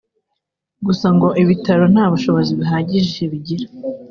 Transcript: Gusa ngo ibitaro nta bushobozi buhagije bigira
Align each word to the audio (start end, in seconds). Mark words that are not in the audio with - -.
Gusa 0.85 1.07
ngo 1.15 1.27
ibitaro 1.41 1.83
nta 1.93 2.05
bushobozi 2.11 2.51
buhagije 2.59 3.23
bigira 3.31 3.65